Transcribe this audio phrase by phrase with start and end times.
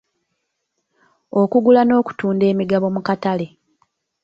[1.41, 3.47] Okugula n'okutunda emigabo mu katale.